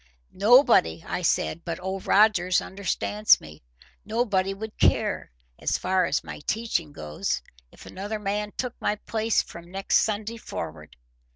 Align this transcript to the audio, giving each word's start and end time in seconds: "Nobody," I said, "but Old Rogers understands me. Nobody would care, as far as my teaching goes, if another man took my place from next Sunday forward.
"Nobody," 0.33 1.05
I 1.07 1.21
said, 1.21 1.63
"but 1.63 1.79
Old 1.79 2.07
Rogers 2.07 2.59
understands 2.59 3.39
me. 3.39 3.61
Nobody 4.03 4.51
would 4.51 4.75
care, 4.79 5.29
as 5.59 5.77
far 5.77 6.05
as 6.05 6.23
my 6.23 6.39
teaching 6.47 6.91
goes, 6.91 7.43
if 7.71 7.85
another 7.85 8.17
man 8.17 8.51
took 8.57 8.73
my 8.81 8.95
place 8.95 9.43
from 9.43 9.69
next 9.69 9.97
Sunday 9.97 10.37
forward. 10.37 10.95